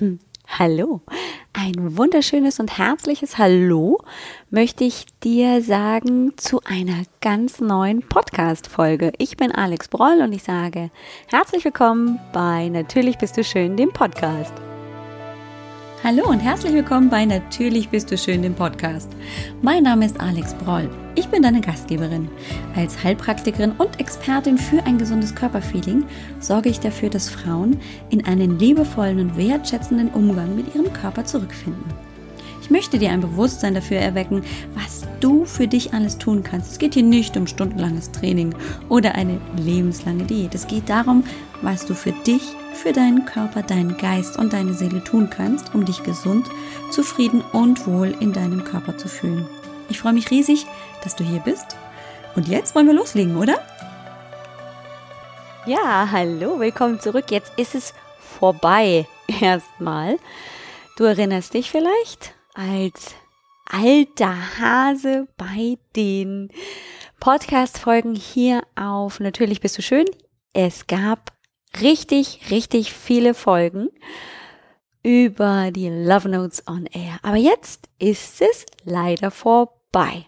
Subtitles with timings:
[0.00, 0.18] Hm,
[0.48, 1.02] hallo,
[1.52, 4.02] ein wunderschönes und herzliches Hallo
[4.48, 9.12] möchte ich dir sagen zu einer ganz neuen Podcast-Folge.
[9.18, 10.90] Ich bin Alex Broll und ich sage
[11.28, 14.54] herzlich willkommen bei Natürlich bist du schön, dem Podcast.
[16.02, 19.10] Hallo und herzlich willkommen bei Natürlich bist du schön, dem Podcast.
[19.60, 20.88] Mein Name ist Alex Broll.
[21.14, 22.30] Ich bin deine Gastgeberin.
[22.74, 26.06] Als Heilpraktikerin und Expertin für ein gesundes Körperfeeling
[26.38, 27.78] sorge ich dafür, dass Frauen
[28.08, 32.09] in einen liebevollen und wertschätzenden Umgang mit ihrem Körper zurückfinden.
[32.70, 34.44] Ich möchte dir ein Bewusstsein dafür erwecken,
[34.76, 36.70] was du für dich alles tun kannst.
[36.70, 38.54] Es geht hier nicht um stundenlanges Training
[38.88, 40.54] oder eine lebenslange Diät.
[40.54, 41.24] Es geht darum,
[41.62, 42.42] was du für dich
[42.74, 46.46] für deinen Körper, deinen Geist und deine Seele tun kannst, um dich gesund,
[46.92, 49.48] zufrieden und wohl in deinem Körper zu fühlen.
[49.88, 50.64] Ich freue mich riesig,
[51.02, 51.76] dass du hier bist.
[52.36, 53.58] Und jetzt wollen wir loslegen, oder?
[55.66, 57.32] Ja, hallo, willkommen zurück.
[57.32, 57.94] Jetzt ist es
[58.38, 59.08] vorbei.
[59.40, 60.18] Erstmal.
[60.96, 63.14] Du erinnerst dich vielleicht, als
[63.66, 66.50] alter Hase bei den
[67.20, 70.06] Podcast-Folgen hier auf Natürlich bist du schön.
[70.52, 71.32] Es gab
[71.80, 73.90] richtig, richtig viele Folgen
[75.02, 77.18] über die Love Notes on Air.
[77.22, 80.26] Aber jetzt ist es leider vorbei.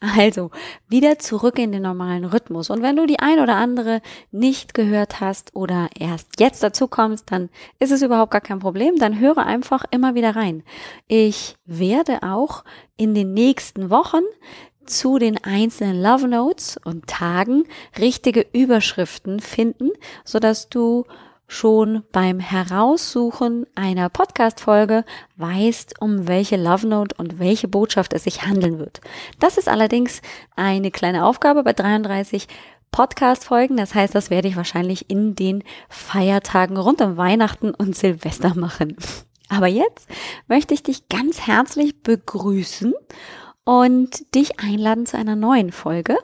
[0.00, 0.50] Also
[0.88, 2.70] wieder zurück in den normalen Rhythmus.
[2.70, 7.30] Und wenn du die ein oder andere nicht gehört hast oder erst jetzt dazu kommst,
[7.30, 8.96] dann ist es überhaupt gar kein Problem.
[8.96, 10.62] Dann höre einfach immer wieder rein.
[11.06, 12.64] Ich werde auch
[12.96, 14.22] in den nächsten Wochen
[14.86, 17.64] zu den einzelnen Love Notes und Tagen
[17.98, 19.90] richtige Überschriften finden,
[20.24, 21.04] so dass du
[21.50, 25.04] schon beim Heraussuchen einer Podcast-Folge
[25.36, 29.00] weißt, um welche Love Note und welche Botschaft es sich handeln wird.
[29.40, 30.22] Das ist allerdings
[30.54, 32.46] eine kleine Aufgabe bei 33
[32.92, 33.76] Podcast-Folgen.
[33.76, 38.96] Das heißt, das werde ich wahrscheinlich in den Feiertagen rund um Weihnachten und Silvester machen.
[39.48, 40.08] Aber jetzt
[40.46, 42.94] möchte ich dich ganz herzlich begrüßen
[43.64, 46.16] und dich einladen zu einer neuen Folge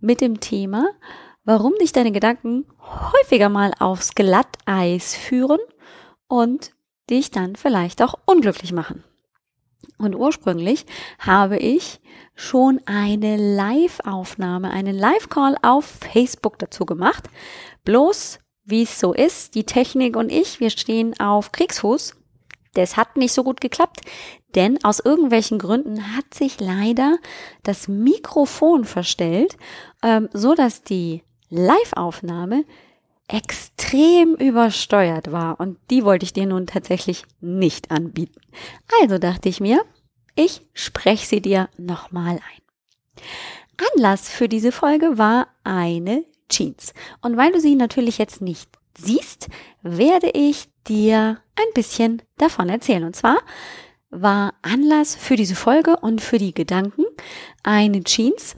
[0.00, 0.86] mit dem Thema,
[1.46, 5.60] warum dich deine Gedanken häufiger mal aufs Glatteis führen
[6.28, 6.72] und
[7.08, 9.02] dich dann vielleicht auch unglücklich machen.
[9.96, 10.84] Und ursprünglich
[11.18, 12.00] habe ich
[12.34, 17.24] schon eine Live-Aufnahme, einen Live-Call auf Facebook dazu gemacht.
[17.84, 22.14] Bloß, wie es so ist, die Technik und ich, wir stehen auf Kriegsfuß
[22.76, 24.02] das hat nicht so gut geklappt,
[24.54, 27.16] denn aus irgendwelchen Gründen hat sich leider
[27.62, 29.56] das Mikrofon verstellt,
[30.02, 32.64] ähm, so dass die Live-Aufnahme
[33.28, 38.40] extrem übersteuert war und die wollte ich dir nun tatsächlich nicht anbieten.
[39.02, 39.84] Also dachte ich mir,
[40.36, 43.22] ich spreche sie dir nochmal ein.
[43.94, 46.94] Anlass für diese Folge war eine Jeans.
[47.20, 49.48] Und weil du sie natürlich jetzt nicht siehst,
[49.82, 53.04] werde ich dir ein bisschen davon erzählen.
[53.04, 53.38] Und zwar
[54.10, 57.04] war Anlass für diese Folge und für die Gedanken
[57.62, 58.56] eine Jeans,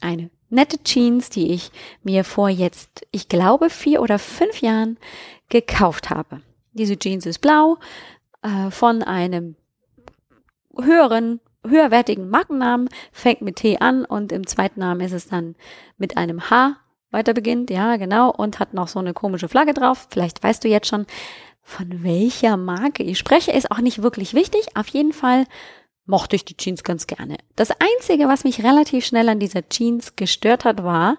[0.00, 1.70] eine nette Jeans, die ich
[2.02, 4.98] mir vor jetzt, ich glaube, vier oder fünf Jahren
[5.48, 6.40] gekauft habe.
[6.72, 7.78] Diese Jeans ist blau,
[8.42, 9.56] äh, von einem
[10.76, 15.54] höheren, höherwertigen Markennamen, fängt mit T an und im zweiten Namen ist es dann
[15.98, 16.76] mit einem H
[17.10, 20.08] weiter beginnt, ja, genau, und hat noch so eine komische Flagge drauf.
[20.10, 21.06] Vielleicht weißt du jetzt schon,
[21.62, 24.66] von welcher Marke ich spreche, ist auch nicht wirklich wichtig.
[24.74, 25.46] Auf jeden Fall
[26.06, 27.38] mochte ich die Jeans ganz gerne.
[27.56, 31.18] Das Einzige, was mich relativ schnell an dieser Jeans gestört hat, war,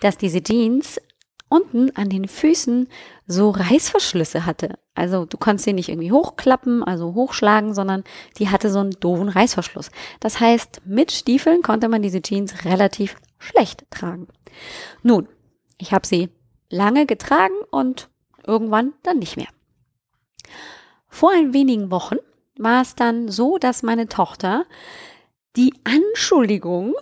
[0.00, 1.00] dass diese Jeans
[1.48, 2.88] unten an den Füßen
[3.26, 4.78] so Reißverschlüsse hatte.
[4.94, 8.04] Also du konntest sie nicht irgendwie hochklappen, also hochschlagen, sondern
[8.38, 9.90] die hatte so einen doofen Reißverschluss.
[10.20, 14.28] Das heißt, mit Stiefeln konnte man diese Jeans relativ schlecht tragen.
[15.02, 15.28] Nun,
[15.78, 16.28] ich habe sie
[16.68, 18.10] lange getragen und
[18.46, 19.48] irgendwann dann nicht mehr.
[21.08, 22.16] Vor ein wenigen Wochen
[22.58, 24.66] war es dann so, dass meine Tochter
[25.56, 26.94] die Anschuldigung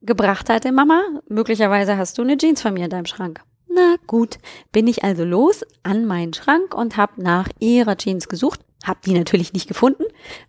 [0.00, 3.42] gebracht hatte, Mama, möglicherweise hast du eine Jeans von mir in deinem Schrank.
[3.68, 4.38] Na gut,
[4.72, 9.14] bin ich also los an meinen Schrank und habe nach ihrer Jeans gesucht, habe die
[9.14, 10.04] natürlich nicht gefunden.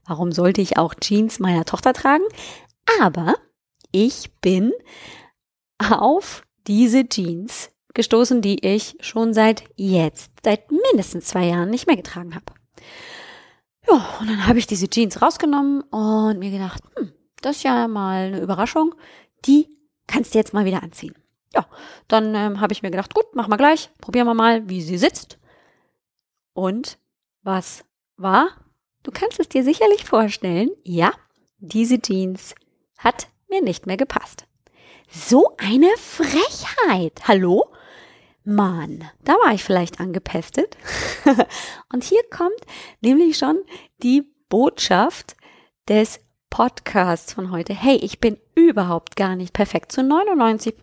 [0.06, 2.25] Warum sollte ich auch Jeans meiner Tochter tragen?
[3.01, 3.35] Aber
[3.91, 4.73] ich bin
[5.79, 11.95] auf diese Jeans gestoßen, die ich schon seit jetzt, seit mindestens zwei Jahren nicht mehr
[11.95, 12.45] getragen habe.
[13.87, 17.87] Ja, und dann habe ich diese Jeans rausgenommen und mir gedacht, hm, das ist ja
[17.87, 18.95] mal eine Überraschung.
[19.45, 19.69] Die
[20.07, 21.15] kannst du jetzt mal wieder anziehen.
[21.53, 21.65] Ja,
[22.07, 24.97] dann ähm, habe ich mir gedacht, gut, machen wir gleich, probieren wir mal, wie sie
[24.97, 25.39] sitzt.
[26.53, 26.97] Und
[27.43, 27.85] was
[28.17, 28.49] war?
[29.03, 30.69] Du kannst es dir sicherlich vorstellen.
[30.83, 31.13] Ja,
[31.59, 32.55] diese Jeans
[32.97, 34.47] hat mir nicht mehr gepasst.
[35.09, 37.27] So eine Frechheit.
[37.27, 37.71] Hallo?
[38.45, 40.77] Mann, da war ich vielleicht angepestet.
[41.94, 42.62] und hier kommt
[43.01, 43.57] nämlich schon
[44.03, 45.36] die Botschaft
[45.89, 46.19] des
[46.50, 47.74] Podcasts von heute.
[47.74, 49.92] Hey, ich bin überhaupt gar nicht perfekt.
[49.92, 50.75] Zu 99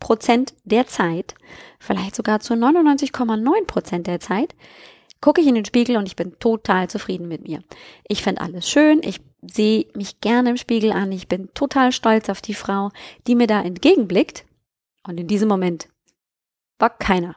[0.00, 1.34] Prozent der Zeit,
[1.78, 4.54] vielleicht sogar zu 99,9 Prozent der Zeit,
[5.20, 7.62] gucke ich in den Spiegel und ich bin total zufrieden mit mir.
[8.08, 12.28] Ich finde alles schön, ich sehe mich gerne im Spiegel an, ich bin total stolz
[12.30, 12.90] auf die Frau,
[13.26, 14.46] die mir da entgegenblickt.
[15.06, 15.88] Und in diesem Moment
[16.80, 17.36] war keiner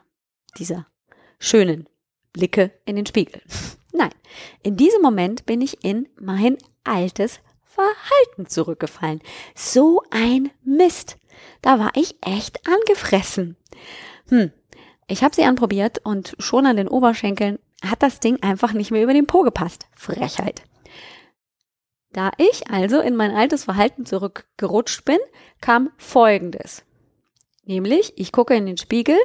[0.58, 0.86] dieser
[1.38, 1.88] schönen
[2.32, 3.40] Blicke in den Spiegel.
[3.92, 4.10] Nein,
[4.62, 9.20] in diesem Moment bin ich in mein altes Verhalten zurückgefallen.
[9.54, 11.18] So ein Mist.
[11.62, 13.56] Da war ich echt angefressen.
[14.28, 14.52] Hm,
[15.06, 19.02] ich habe sie anprobiert und schon an den Oberschenkeln hat das Ding einfach nicht mehr
[19.02, 19.86] über den Po gepasst.
[19.94, 20.62] Frechheit.
[22.12, 25.18] Da ich also in mein altes Verhalten zurückgerutscht bin,
[25.60, 26.84] kam Folgendes.
[27.64, 29.18] Nämlich, ich gucke in den Spiegel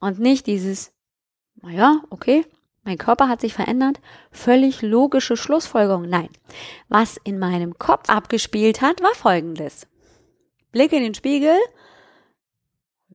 [0.00, 0.92] und nicht dieses,
[1.62, 2.44] naja, okay,
[2.84, 4.00] mein Körper hat sich verändert,
[4.30, 6.08] völlig logische Schlussfolgerung.
[6.08, 6.28] Nein,
[6.88, 9.86] was in meinem Kopf abgespielt hat, war folgendes.
[10.70, 11.56] Blick in den Spiegel,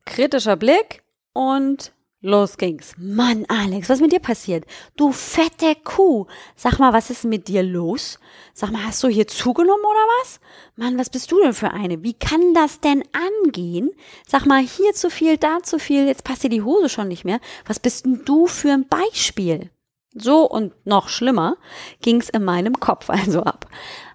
[0.05, 1.03] kritischer Blick
[1.33, 2.93] und Los ging's.
[2.99, 4.65] Mann, Alex, was ist mit dir passiert?
[4.95, 6.27] Du fette Kuh.
[6.55, 8.19] Sag mal, was ist mit dir los?
[8.53, 10.39] Sag mal, hast du hier zugenommen oder was?
[10.75, 12.03] Mann, was bist du denn für eine?
[12.03, 13.89] Wie kann das denn angehen?
[14.27, 17.25] Sag mal, hier zu viel, da zu viel, jetzt passt dir die Hose schon nicht
[17.25, 17.39] mehr.
[17.65, 19.71] Was bist denn du für ein Beispiel?
[20.13, 21.57] So und noch schlimmer
[22.01, 23.65] ging's in meinem Kopf also ab.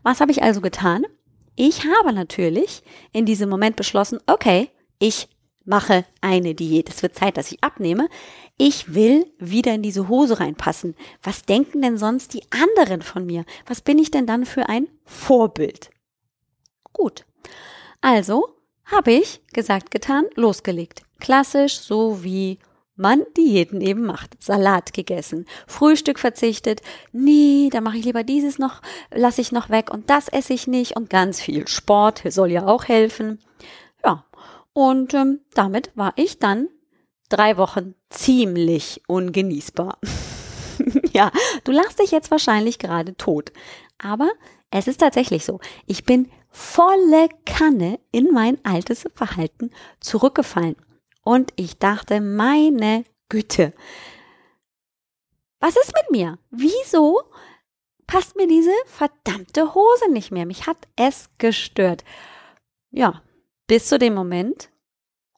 [0.05, 1.07] Was habe ich also getan?
[1.57, 4.71] Ich habe natürlich in diesem Moment beschlossen, okay,
[5.01, 5.29] ich
[5.67, 6.89] mache eine Diät.
[6.89, 8.09] Es wird Zeit, dass ich abnehme.
[8.57, 10.95] Ich will wieder in diese Hose reinpassen.
[11.23, 13.45] Was denken denn sonst die anderen von mir?
[13.67, 15.91] Was bin ich denn dann für ein Vorbild?
[16.93, 17.27] Gut.
[18.01, 18.49] Also
[18.87, 21.03] habe ich gesagt, getan, losgelegt.
[21.19, 22.59] Klassisch, so wie
[22.95, 24.43] man Diäten eben macht.
[24.43, 26.81] Salat gegessen, Frühstück verzichtet.
[27.13, 28.81] Nee, da mache ich lieber dieses noch,
[29.13, 32.67] lasse ich noch weg und das esse ich nicht und ganz viel Sport soll ja
[32.67, 33.39] auch helfen.
[34.77, 36.69] Und ähm, damit war ich dann
[37.31, 39.99] drei Wochen ziemlich ungenießbar.
[41.15, 41.33] ja,
[41.65, 43.53] du lachst dich jetzt wahrscheinlich gerade tot.
[43.97, 44.31] Aber
[44.71, 45.61] es ist tatsächlich so.
[45.87, 49.71] Ich bin volle Kanne in mein altes Verhalten
[50.01, 50.77] zurückgefallen.
[51.25, 53.73] Und ich dachte, meine Güte,
[55.59, 56.39] was ist mit mir?
[56.51, 57.23] Wieso
[58.07, 60.45] passt mir diese verdammte Hose nicht mehr?
[60.45, 62.05] Mich hat es gestört.
[62.91, 63.23] Ja,
[63.67, 64.71] bis zu dem Moment,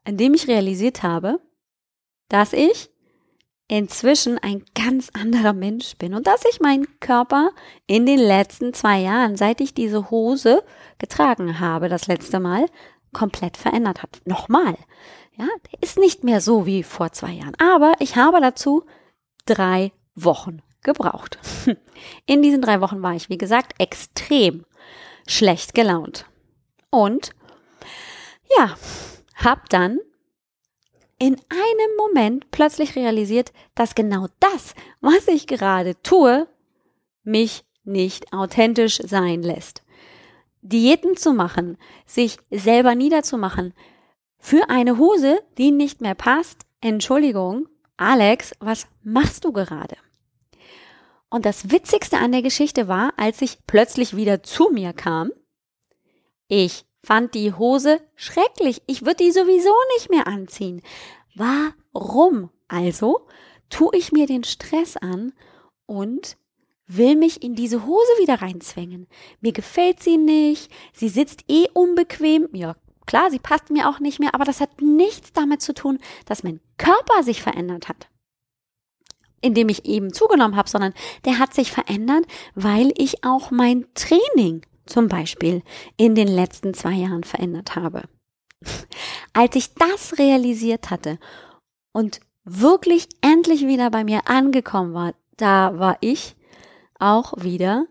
[0.05, 1.41] in dem ich realisiert habe,
[2.29, 2.91] dass ich
[3.69, 7.51] inzwischen ein ganz anderer Mensch bin und dass sich mein Körper
[7.87, 10.65] in den letzten zwei Jahren, seit ich diese Hose
[10.99, 12.67] getragen habe, das letzte Mal,
[13.13, 14.21] komplett verändert hat.
[14.25, 14.77] Nochmal.
[15.37, 17.55] Ja, der ist nicht mehr so wie vor zwei Jahren.
[17.59, 18.85] Aber ich habe dazu
[19.47, 21.39] drei Wochen gebraucht.
[22.27, 24.65] In diesen drei Wochen war ich, wie gesagt, extrem
[25.27, 26.27] schlecht gelaunt.
[26.91, 27.33] Und
[28.57, 28.77] ja,
[29.35, 29.99] hab dann
[31.19, 36.47] in einem Moment plötzlich realisiert, dass genau das, was ich gerade tue,
[37.25, 39.83] mich nicht authentisch sein lässt.
[40.63, 43.75] Diäten zu machen, sich selber niederzumachen,
[44.39, 49.97] für eine Hose, die nicht mehr passt, Entschuldigung, Alex, was machst du gerade?
[51.31, 55.33] Und das Witzigste an der Geschichte war, als ich plötzlich wieder zu mir kam,
[56.47, 58.83] ich fand die Hose schrecklich.
[58.87, 60.83] Ich würde die sowieso nicht mehr anziehen.
[61.35, 63.27] Warum also
[63.71, 65.33] tue ich mir den Stress an
[65.87, 66.37] und
[66.87, 69.07] will mich in diese Hose wieder reinzwängen?
[69.41, 72.47] Mir gefällt sie nicht, sie sitzt eh unbequem.
[72.53, 76.01] Ja, klar, sie passt mir auch nicht mehr, aber das hat nichts damit zu tun,
[76.27, 78.09] dass mein Körper sich verändert hat
[79.41, 82.25] indem ich eben zugenommen habe, sondern der hat sich verändert,
[82.57, 85.63] weil ich auch mein Training zum Beispiel
[85.97, 88.03] in den letzten zwei Jahren verändert habe.
[89.33, 91.19] Als ich das realisiert hatte
[91.93, 96.35] und wirklich endlich wieder bei mir angekommen war, da war ich
[96.99, 97.87] auch wieder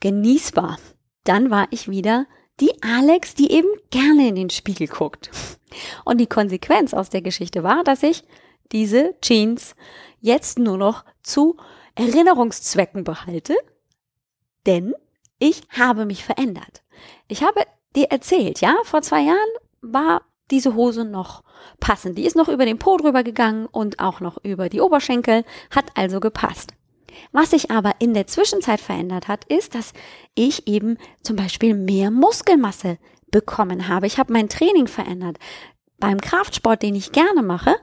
[0.00, 0.78] genießbar.
[1.24, 2.26] Dann war ich wieder
[2.60, 5.30] die Alex, die eben gerne in den Spiegel guckt.
[6.04, 8.24] Und die Konsequenz aus der Geschichte war, dass ich
[8.72, 9.74] diese Jeans
[10.20, 11.56] jetzt nur noch zu
[11.94, 13.56] Erinnerungszwecken behalte,
[14.66, 14.94] denn
[15.40, 16.82] ich habe mich verändert.
[17.26, 17.62] Ich habe
[17.96, 19.38] dir erzählt, ja, vor zwei Jahren
[19.80, 21.42] war diese Hose noch
[21.80, 22.18] passend.
[22.18, 25.86] Die ist noch über den Po drüber gegangen und auch noch über die Oberschenkel, hat
[25.94, 26.74] also gepasst.
[27.32, 29.92] Was sich aber in der Zwischenzeit verändert hat, ist, dass
[30.34, 32.98] ich eben zum Beispiel mehr Muskelmasse
[33.30, 34.06] bekommen habe.
[34.06, 35.38] Ich habe mein Training verändert.
[35.98, 37.76] Beim Kraftsport, den ich gerne mache,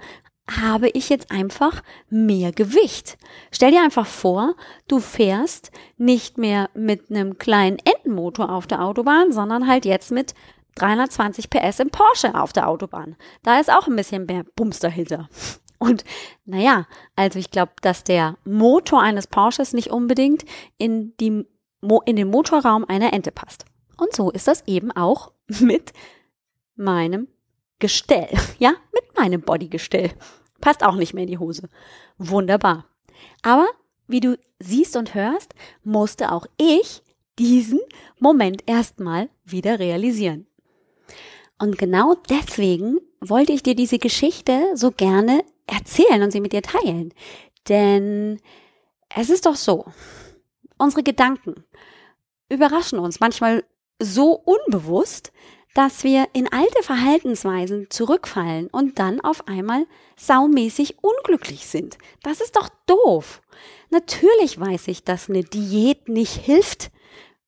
[0.50, 3.18] habe ich jetzt einfach mehr Gewicht.
[3.51, 4.56] Stell dir einfach vor,
[4.88, 10.34] du fährst nicht mehr mit einem kleinen Entenmotor auf der Autobahn, sondern halt jetzt mit
[10.75, 13.16] 320 PS im Porsche auf der Autobahn.
[13.44, 15.27] Da ist auch ein bisschen mehr Bums dahinter.
[15.80, 16.04] Und
[16.46, 20.46] naja, also ich glaube, dass der Motor eines Porsches nicht unbedingt
[20.77, 21.46] in, die,
[22.06, 23.66] in den Motorraum einer Ente passt.
[23.98, 25.94] Und so ist das eben auch mit
[26.75, 27.27] meinem
[27.79, 28.29] Gestell.
[28.60, 30.12] Ja, mit meinem Bodygestell.
[30.62, 31.69] Passt auch nicht mehr in die Hose.
[32.17, 32.86] Wunderbar.
[33.43, 33.67] Aber
[34.07, 35.53] wie du siehst und hörst,
[35.84, 37.03] musste auch ich
[37.38, 37.79] diesen
[38.19, 40.48] Moment erstmal wieder realisieren.
[41.60, 46.62] Und genau deswegen wollte ich dir diese Geschichte so gerne erzählen und sie mit dir
[46.62, 47.13] teilen.
[47.67, 48.39] Denn
[49.15, 49.86] es ist doch so,
[50.77, 51.63] unsere Gedanken
[52.50, 53.63] überraschen uns manchmal
[54.01, 55.31] so unbewusst,
[55.77, 62.00] dass wir in alte Verhaltensweisen zurückfallen und dann auf einmal saumäßig unglücklich sind.
[62.24, 63.43] Das ist doch doof.
[63.91, 66.89] Natürlich weiß ich, dass eine Diät nicht hilft,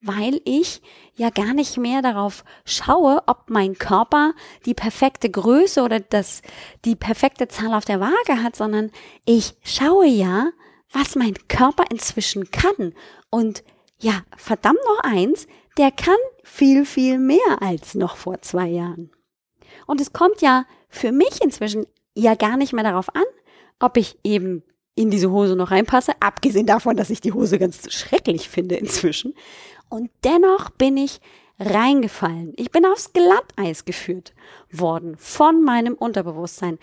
[0.02, 0.84] weil ich
[1.16, 4.34] ja gar nicht mehr darauf schaue, ob mein Körper
[4.68, 6.44] die perfekte Größe oder das,
[6.86, 8.92] die perfekte Zahl auf der Waage hat, sondern
[9.26, 10.52] ich schaue ja,
[10.92, 12.94] was mein Körper inzwischen kann.
[13.32, 13.64] Und
[13.98, 15.48] ja, verdammt noch eins,
[15.80, 16.16] der kann
[16.50, 19.12] viel, viel mehr als noch vor zwei Jahren.
[19.86, 23.24] Und es kommt ja für mich inzwischen ja gar nicht mehr darauf an,
[23.80, 24.64] ob ich eben
[24.96, 29.34] in diese Hose noch reinpasse, abgesehen davon, dass ich die Hose ganz schrecklich finde inzwischen.
[29.88, 31.22] Und dennoch bin ich
[31.60, 32.54] reingefallen.
[32.58, 34.34] Ich bin aufs Glatteis geführt
[34.72, 36.80] worden von meinem Unterbewusstsein,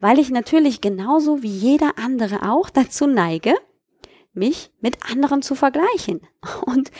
[0.00, 3.54] weil ich natürlich genauso wie jeder andere auch dazu neige,
[4.32, 6.20] mich mit anderen zu vergleichen.
[6.66, 6.90] Und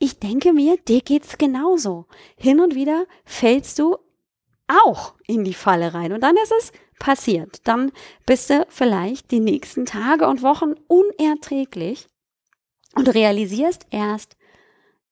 [0.00, 2.06] ich denke mir, dir geht's genauso.
[2.36, 3.98] Hin und wieder fällst du
[4.66, 7.68] auch in die Falle rein und dann ist es passiert.
[7.68, 7.92] Dann
[8.24, 12.06] bist du vielleicht die nächsten Tage und Wochen unerträglich
[12.94, 14.36] und realisierst erst,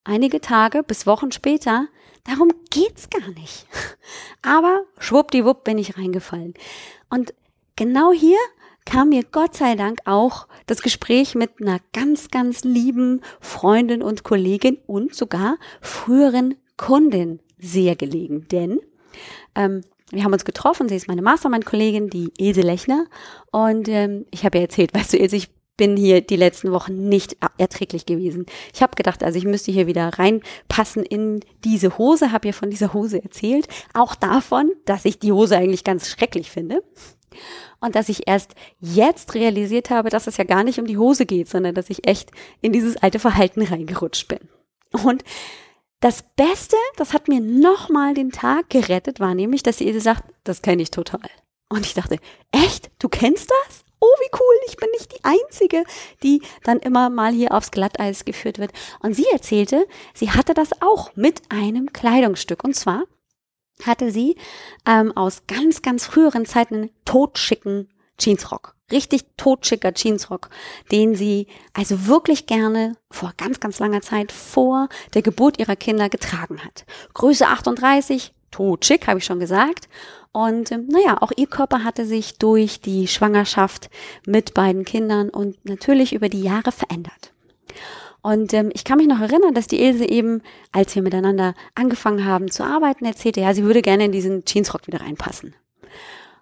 [0.04, 1.88] einige Tage bis Wochen später,
[2.24, 3.66] darum geht's gar nicht.
[4.42, 6.54] Aber schwuppdiwupp bin ich reingefallen.
[7.10, 7.34] Und
[7.76, 8.38] genau hier
[8.88, 14.24] kam mir Gott sei Dank auch das Gespräch mit einer ganz, ganz lieben Freundin und
[14.24, 18.48] Kollegin und sogar früheren Kundin sehr gelegen.
[18.50, 18.80] Denn
[19.54, 23.04] ähm, wir haben uns getroffen, sie ist meine Mastermind-Kollegin, die Ilse Lechner.
[23.50, 27.10] Und ähm, ich habe ihr erzählt, weißt du, Ilse, ich bin hier die letzten Wochen
[27.10, 28.46] nicht erträglich gewesen.
[28.72, 32.70] Ich habe gedacht, also ich müsste hier wieder reinpassen in diese Hose, habe ihr von
[32.70, 36.82] dieser Hose erzählt, auch davon, dass ich die Hose eigentlich ganz schrecklich finde
[37.80, 41.26] und dass ich erst jetzt realisiert habe, dass es ja gar nicht um die Hose
[41.26, 42.30] geht, sondern dass ich echt
[42.60, 44.40] in dieses alte Verhalten reingerutscht bin.
[45.04, 45.24] Und
[46.00, 50.62] das Beste, das hat mir nochmal den Tag gerettet, war nämlich, dass Ilse sagt, das
[50.62, 51.28] kenne ich total.
[51.68, 52.18] Und ich dachte,
[52.52, 52.90] echt?
[52.98, 53.84] Du kennst das?
[54.00, 55.84] oh, wie cool, ich bin nicht die Einzige,
[56.22, 58.72] die dann immer mal hier aufs Glatteis geführt wird.
[59.00, 62.64] Und sie erzählte, sie hatte das auch mit einem Kleidungsstück.
[62.64, 63.04] Und zwar
[63.86, 64.36] hatte sie
[64.86, 68.74] ähm, aus ganz, ganz früheren Zeiten einen totschicken Jeansrock.
[68.90, 70.48] Richtig totschicker Jeansrock,
[70.90, 76.08] den sie also wirklich gerne vor ganz, ganz langer Zeit vor der Geburt ihrer Kinder
[76.08, 76.84] getragen hat.
[77.14, 79.88] Größe 38, totschick, habe ich schon gesagt.
[80.32, 83.90] Und ähm, naja, auch ihr Körper hatte sich durch die Schwangerschaft
[84.26, 87.32] mit beiden Kindern und natürlich über die Jahre verändert.
[88.28, 92.26] Und ähm, ich kann mich noch erinnern, dass die Ilse eben, als wir miteinander angefangen
[92.26, 95.54] haben zu arbeiten, erzählte, ja, sie würde gerne in diesen Jeansrock wieder reinpassen.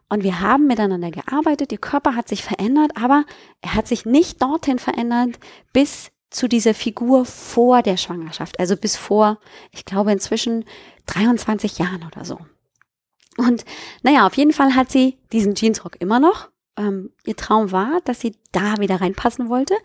[0.09, 3.25] Und wir haben miteinander gearbeitet, ihr Körper hat sich verändert, aber
[3.61, 5.39] er hat sich nicht dorthin verändert,
[5.73, 9.39] bis zu dieser Figur vor der Schwangerschaft, also bis vor,
[9.71, 10.65] ich glaube inzwischen
[11.07, 12.41] 23 Jahren oder so.
[13.37, 13.65] Und
[14.03, 16.49] naja, auf jeden Fall hat sie diesen Jeansrock immer noch.
[16.77, 19.77] Ähm, ihr Traum war, dass sie da wieder reinpassen wollte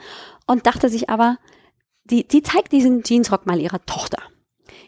[0.48, 1.38] und dachte sich aber,
[2.04, 4.22] die, die zeigt diesen Jeansrock mal ihrer Tochter.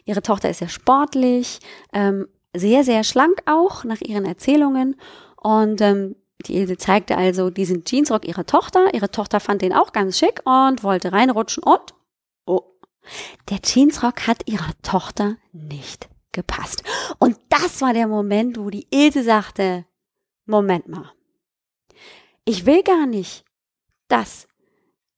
[0.04, 1.60] Ihre Tochter ist sehr sportlich,
[1.92, 4.96] ähm, sehr, sehr schlank auch nach ihren Erzählungen.
[5.36, 6.16] Und ähm,
[6.46, 8.92] die Ilse zeigte also diesen Jeansrock ihrer Tochter.
[8.94, 11.94] Ihre Tochter fand den auch ganz schick und wollte reinrutschen und,
[12.46, 12.62] oh,
[13.50, 16.82] der Jeansrock hat ihrer Tochter nicht gepasst.
[17.18, 19.86] Und das war der Moment, wo die Ilse sagte,
[20.46, 21.10] Moment mal,
[22.44, 23.44] ich will gar nicht,
[24.08, 24.46] dass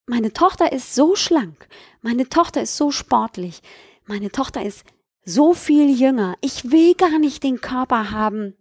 [0.07, 1.69] meine Tochter ist so schlank,
[2.03, 3.61] meine Tochter ist so sportlich,
[4.05, 4.85] meine Tochter ist
[5.25, 8.55] so viel jünger, ich will gar nicht den Körper haben,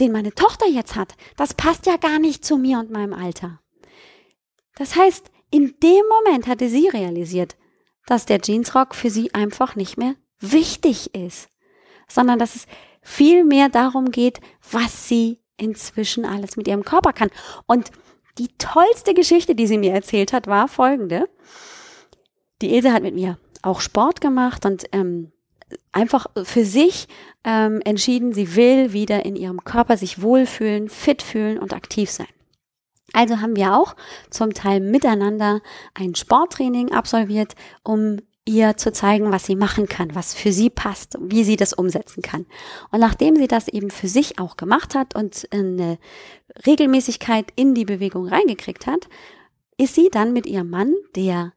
[0.00, 1.14] den meine Tochter jetzt hat.
[1.36, 3.60] Das passt ja gar nicht zu mir und meinem Alter.
[4.76, 7.56] Das heißt, in dem Moment hatte sie realisiert,
[8.06, 11.48] dass der Jeansrock für sie einfach nicht mehr wichtig ist
[12.12, 12.66] sondern dass es
[13.00, 17.30] viel mehr darum geht, was sie inzwischen alles mit ihrem Körper kann.
[17.66, 17.90] Und
[18.38, 21.28] die tollste Geschichte, die sie mir erzählt hat, war folgende.
[22.62, 25.32] Die Ilse hat mit mir auch Sport gemacht und ähm,
[25.92, 27.08] einfach für sich
[27.44, 32.28] ähm, entschieden, sie will wieder in ihrem Körper sich wohlfühlen, fit fühlen und aktiv sein.
[33.12, 33.94] Also haben wir auch
[34.30, 35.60] zum Teil miteinander
[35.94, 41.16] ein Sporttraining absolviert, um ihr zu zeigen, was sie machen kann, was für sie passt,
[41.20, 42.46] wie sie das umsetzen kann.
[42.90, 45.98] Und nachdem sie das eben für sich auch gemacht hat und eine
[46.66, 49.08] Regelmäßigkeit in die Bewegung reingekriegt hat,
[49.78, 51.52] ist sie dann mit ihrem Mann, der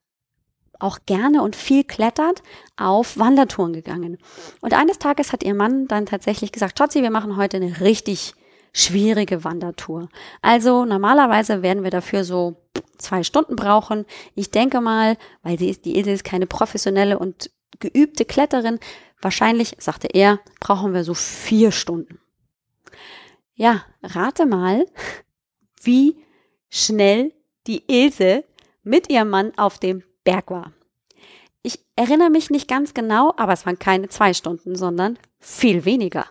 [0.80, 2.44] auch gerne und viel klettert,
[2.76, 4.18] auf Wandertouren gegangen.
[4.62, 8.36] Und eines Tages hat ihr Mann dann tatsächlich gesagt, Schotzi, wir machen heute eine richtig
[8.76, 10.10] schwierige Wandertour.
[10.42, 12.58] Also normalerweise werden wir dafür so
[12.98, 14.06] zwei Stunden brauchen.
[14.36, 18.80] Ich denke mal, weil sie ist, die Ilse ist keine professionelle und geübte Kletterin,
[19.22, 22.20] wahrscheinlich, sagte er, brauchen wir so vier Stunden.
[23.54, 24.86] Ja, rate mal,
[25.82, 26.18] wie
[26.70, 27.32] schnell
[27.68, 28.44] die Ilse
[28.84, 30.74] mit ihrem Mann auf dem Berg war.
[31.64, 36.26] Ich erinnere mich nicht ganz genau, aber es waren keine zwei Stunden, sondern viel weniger.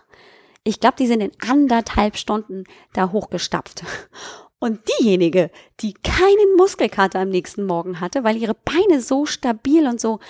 [0.64, 3.85] Ich glaube, die sind in anderthalb Stunden da hochgestapft.
[4.59, 10.00] Und diejenige, die keinen Muskelkater am nächsten Morgen hatte, weil ihre Beine so stabil und
[10.00, 10.21] so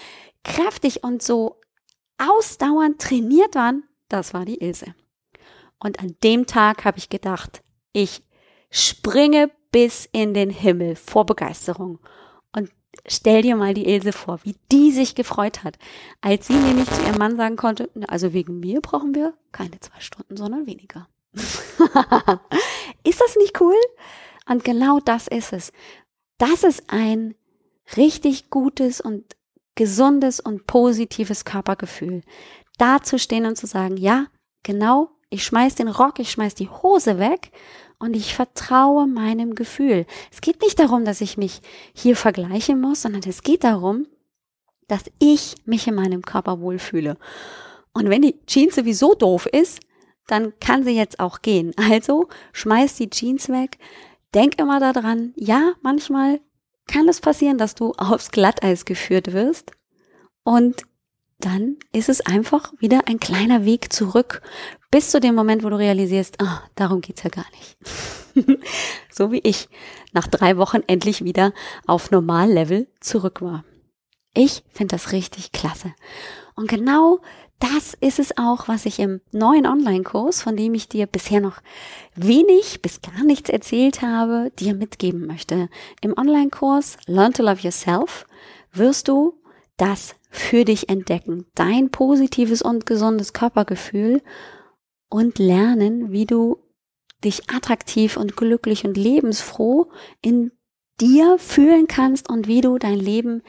[0.43, 1.61] kräftig und so
[2.19, 4.95] ausdauernd trainiert waren, das war die Ilse.
[5.79, 7.63] Und an dem Tag habe ich gedacht,
[7.93, 8.23] ich
[8.71, 12.01] springe bis in den Himmel vor Begeisterung
[13.07, 15.79] stell dir mal die Ilse vor, wie die sich gefreut hat,
[16.21, 20.01] als sie nämlich zu ihrem Mann sagen konnte, also wegen mir brauchen wir keine zwei
[20.01, 21.09] Stunden, sondern weniger.
[23.05, 23.77] ist das nicht cool?
[24.49, 25.73] Und genau das ist es.
[26.39, 27.35] Das ist ein
[27.97, 29.37] richtig gutes und
[29.75, 32.23] gesundes und positives Körpergefühl.
[32.79, 34.27] Da zu stehen und zu sagen, ja,
[34.63, 37.51] genau, ich schmeiß den Rock, ich schmeiß die Hose weg
[37.99, 40.07] und ich vertraue meinem Gefühl.
[40.33, 41.61] Es geht nicht darum, dass ich mich
[41.93, 44.07] hier vergleichen muss, sondern es geht darum,
[44.89, 47.17] dass ich mich in meinem Körper wohlfühle.
[47.93, 49.81] Und wenn die Jeans sowieso doof ist,
[50.27, 51.73] dann kann sie jetzt auch gehen.
[51.77, 53.79] Also schmeiß die Jeans weg.
[54.35, 56.41] Denk immer daran, ja, manchmal
[56.87, 59.71] kann es passieren, dass du aufs Glatteis geführt wirst.
[60.43, 60.83] Und
[61.39, 64.43] dann ist es einfach wieder ein kleiner Weg zurück,
[64.91, 68.61] bis zu dem Moment, wo du realisierst, ah, darum geht's ja gar nicht.
[69.11, 69.69] so wie ich
[70.13, 71.53] nach drei Wochen endlich wieder
[71.87, 73.65] auf Normallevel zurück war.
[74.35, 75.95] Ich finde das richtig klasse.
[76.57, 77.21] Und genau
[77.61, 81.61] das ist es auch, was ich im neuen Online-Kurs, von dem ich dir bisher noch
[82.15, 85.69] wenig bis gar nichts erzählt habe, dir mitgeben möchte.
[86.01, 88.27] Im Online-Kurs Learn to Love Yourself
[88.73, 89.41] wirst du
[89.77, 94.21] das für dich entdecken, dein positives und gesundes Körpergefühl
[95.09, 96.59] und lernen, wie du
[97.23, 99.93] dich attraktiv und glücklich und lebensfroh
[100.23, 100.51] in
[101.01, 103.43] dir fühlen kannst und wie du dein Leben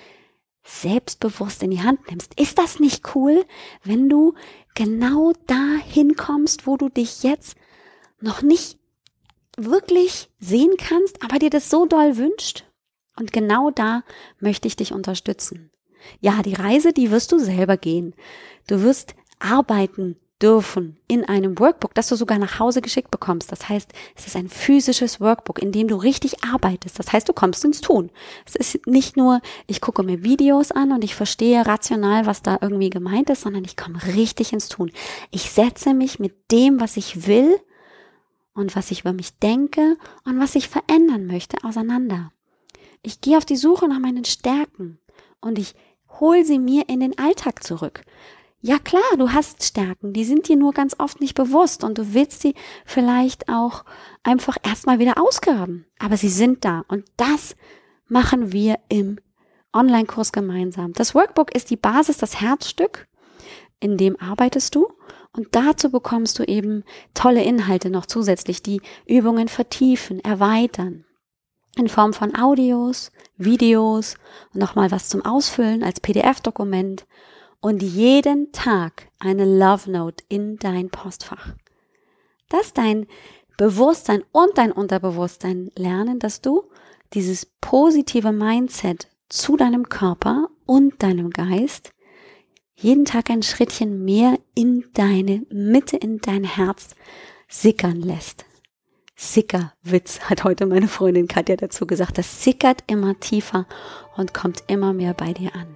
[0.63, 2.39] selbstbewusst in die Hand nimmst.
[2.39, 3.45] Ist das nicht cool,
[3.83, 4.35] wenn du
[4.75, 7.57] genau da hinkommst, wo du dich jetzt
[8.21, 8.77] noch nicht
[9.57, 12.65] wirklich sehen kannst, aber dir das so doll wünscht?
[13.17, 14.03] Und genau da
[14.39, 15.71] möchte ich dich unterstützen.
[16.19, 18.13] Ja, die Reise, die wirst du selber gehen.
[18.67, 23.51] Du wirst arbeiten dürfen in einem Workbook, das du sogar nach Hause geschickt bekommst.
[23.51, 26.99] Das heißt, es ist ein physisches Workbook, in dem du richtig arbeitest.
[26.99, 28.11] Das heißt, du kommst ins Tun.
[28.45, 32.57] Es ist nicht nur, ich gucke mir Videos an und ich verstehe rational, was da
[32.61, 34.91] irgendwie gemeint ist, sondern ich komme richtig ins Tun.
[35.31, 37.57] Ich setze mich mit dem, was ich will
[38.53, 42.31] und was ich über mich denke und was ich verändern möchte, auseinander.
[43.03, 44.99] Ich gehe auf die Suche nach meinen Stärken
[45.39, 45.75] und ich
[46.19, 48.01] hol sie mir in den Alltag zurück.
[48.61, 52.15] Ja klar, du hast Stärken, die sind dir nur ganz oft nicht bewusst und du
[52.15, 53.85] willst sie vielleicht auch
[54.23, 55.85] einfach erstmal wieder ausgraben.
[55.99, 57.55] Aber sie sind da und das
[58.07, 59.19] machen wir im
[59.71, 60.93] Online-Kurs gemeinsam.
[60.93, 63.07] Das Workbook ist die Basis, das Herzstück,
[63.79, 64.87] in dem arbeitest du
[65.33, 71.05] und dazu bekommst du eben tolle Inhalte noch zusätzlich, die Übungen vertiefen, erweitern
[71.77, 74.15] in Form von Audios, Videos
[74.53, 77.05] und nochmal was zum Ausfüllen als PDF-Dokument
[77.61, 81.53] und jeden Tag eine Love Note in dein Postfach.
[82.49, 83.07] Dass dein
[83.57, 86.63] Bewusstsein und dein Unterbewusstsein lernen, dass du
[87.13, 91.93] dieses positive Mindset zu deinem Körper und deinem Geist
[92.75, 96.95] jeden Tag ein Schrittchen mehr in deine Mitte, in dein Herz
[97.47, 98.44] sickern lässt.
[99.15, 102.17] Sickerwitz, hat heute meine Freundin Katja dazu gesagt.
[102.17, 103.67] Das sickert immer tiefer
[104.17, 105.67] und kommt immer mehr bei dir an.